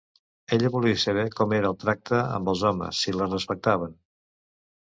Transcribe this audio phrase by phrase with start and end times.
[0.55, 3.95] Ella volia saber com era el tracte amb els homes, si les respectaven.